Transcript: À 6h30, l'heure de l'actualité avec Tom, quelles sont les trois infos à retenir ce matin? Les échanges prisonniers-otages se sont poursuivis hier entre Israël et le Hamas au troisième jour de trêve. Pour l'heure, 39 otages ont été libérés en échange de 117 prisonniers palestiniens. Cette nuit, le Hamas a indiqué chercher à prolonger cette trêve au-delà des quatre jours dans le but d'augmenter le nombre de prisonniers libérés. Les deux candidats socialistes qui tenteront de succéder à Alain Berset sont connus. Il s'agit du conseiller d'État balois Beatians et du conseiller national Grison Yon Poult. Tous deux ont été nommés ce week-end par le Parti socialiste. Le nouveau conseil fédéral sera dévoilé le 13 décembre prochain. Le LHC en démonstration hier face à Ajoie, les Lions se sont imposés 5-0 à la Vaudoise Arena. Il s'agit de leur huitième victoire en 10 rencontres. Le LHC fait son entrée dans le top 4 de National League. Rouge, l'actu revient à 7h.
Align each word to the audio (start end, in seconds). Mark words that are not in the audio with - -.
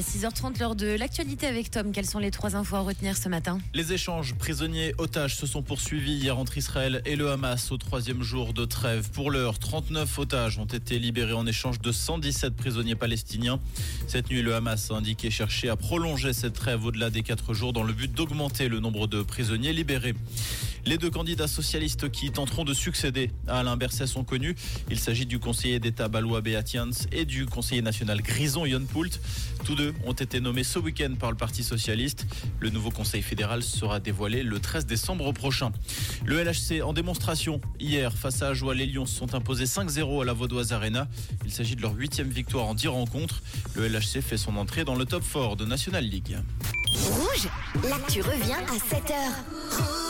À 0.00 0.02
6h30, 0.02 0.58
l'heure 0.58 0.76
de 0.76 0.86
l'actualité 0.86 1.46
avec 1.46 1.70
Tom, 1.70 1.92
quelles 1.92 2.06
sont 2.06 2.20
les 2.20 2.30
trois 2.30 2.56
infos 2.56 2.76
à 2.76 2.80
retenir 2.80 3.18
ce 3.18 3.28
matin? 3.28 3.58
Les 3.74 3.92
échanges 3.92 4.34
prisonniers-otages 4.34 5.36
se 5.36 5.46
sont 5.46 5.60
poursuivis 5.60 6.14
hier 6.14 6.38
entre 6.38 6.56
Israël 6.56 7.02
et 7.04 7.16
le 7.16 7.30
Hamas 7.30 7.70
au 7.70 7.76
troisième 7.76 8.22
jour 8.22 8.54
de 8.54 8.64
trêve. 8.64 9.10
Pour 9.10 9.30
l'heure, 9.30 9.58
39 9.58 10.18
otages 10.18 10.58
ont 10.58 10.64
été 10.64 10.98
libérés 10.98 11.34
en 11.34 11.46
échange 11.46 11.82
de 11.82 11.92
117 11.92 12.56
prisonniers 12.56 12.94
palestiniens. 12.94 13.60
Cette 14.06 14.30
nuit, 14.30 14.40
le 14.40 14.54
Hamas 14.54 14.90
a 14.90 14.94
indiqué 14.94 15.30
chercher 15.30 15.68
à 15.68 15.76
prolonger 15.76 16.32
cette 16.32 16.54
trêve 16.54 16.82
au-delà 16.86 17.10
des 17.10 17.22
quatre 17.22 17.52
jours 17.52 17.74
dans 17.74 17.82
le 17.82 17.92
but 17.92 18.10
d'augmenter 18.10 18.68
le 18.70 18.80
nombre 18.80 19.06
de 19.06 19.20
prisonniers 19.22 19.74
libérés. 19.74 20.14
Les 20.86 20.98
deux 20.98 21.10
candidats 21.10 21.48
socialistes 21.48 22.10
qui 22.10 22.30
tenteront 22.30 22.64
de 22.64 22.74
succéder 22.74 23.30
à 23.46 23.60
Alain 23.60 23.76
Berset 23.76 24.06
sont 24.06 24.24
connus. 24.24 24.54
Il 24.90 24.98
s'agit 24.98 25.26
du 25.26 25.38
conseiller 25.38 25.78
d'État 25.78 26.08
balois 26.08 26.40
Beatians 26.40 26.90
et 27.12 27.24
du 27.24 27.46
conseiller 27.46 27.82
national 27.82 28.22
Grison 28.22 28.64
Yon 28.64 28.84
Poult. 28.84 29.20
Tous 29.64 29.74
deux 29.74 29.94
ont 30.06 30.12
été 30.12 30.40
nommés 30.40 30.64
ce 30.64 30.78
week-end 30.78 31.14
par 31.18 31.30
le 31.30 31.36
Parti 31.36 31.62
socialiste. 31.62 32.26
Le 32.60 32.70
nouveau 32.70 32.90
conseil 32.90 33.22
fédéral 33.22 33.62
sera 33.62 34.00
dévoilé 34.00 34.42
le 34.42 34.58
13 34.58 34.86
décembre 34.86 35.32
prochain. 35.32 35.70
Le 36.24 36.42
LHC 36.42 36.82
en 36.82 36.92
démonstration 36.92 37.60
hier 37.78 38.16
face 38.16 38.42
à 38.42 38.48
Ajoie, 38.48 38.74
les 38.74 38.86
Lions 38.86 39.06
se 39.06 39.16
sont 39.16 39.34
imposés 39.34 39.66
5-0 39.66 40.22
à 40.22 40.24
la 40.24 40.32
Vaudoise 40.32 40.72
Arena. 40.72 41.08
Il 41.44 41.52
s'agit 41.52 41.76
de 41.76 41.82
leur 41.82 41.94
huitième 41.94 42.30
victoire 42.30 42.66
en 42.66 42.74
10 42.74 42.88
rencontres. 42.88 43.42
Le 43.74 43.86
LHC 43.86 44.22
fait 44.22 44.38
son 44.38 44.56
entrée 44.56 44.84
dans 44.84 44.94
le 44.94 45.04
top 45.04 45.22
4 45.30 45.56
de 45.56 45.66
National 45.66 46.04
League. 46.04 46.38
Rouge, 46.94 47.48
l'actu 47.88 48.22
revient 48.22 48.52
à 48.52 48.76
7h. 48.76 50.09